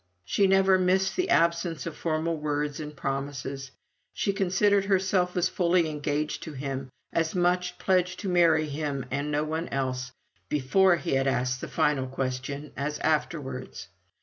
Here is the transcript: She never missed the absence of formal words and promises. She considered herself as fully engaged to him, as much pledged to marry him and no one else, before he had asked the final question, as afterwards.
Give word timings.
She 0.25 0.47
never 0.47 0.79
missed 0.79 1.15
the 1.15 1.29
absence 1.29 1.85
of 1.85 1.95
formal 1.95 2.35
words 2.35 2.79
and 2.79 2.97
promises. 2.97 3.69
She 4.15 4.33
considered 4.33 4.85
herself 4.85 5.37
as 5.37 5.47
fully 5.47 5.87
engaged 5.87 6.41
to 6.41 6.53
him, 6.53 6.89
as 7.13 7.35
much 7.35 7.77
pledged 7.77 8.19
to 8.21 8.27
marry 8.27 8.67
him 8.67 9.05
and 9.11 9.29
no 9.29 9.43
one 9.43 9.67
else, 9.67 10.11
before 10.49 10.95
he 10.95 11.11
had 11.13 11.27
asked 11.27 11.61
the 11.61 11.67
final 11.67 12.07
question, 12.07 12.73
as 12.75 12.97
afterwards. 12.97 13.89